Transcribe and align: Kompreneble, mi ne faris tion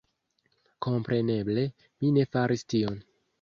Kompreneble, 0.85 1.67
mi 2.01 2.11
ne 2.17 2.25
faris 2.33 2.67
tion 2.75 2.99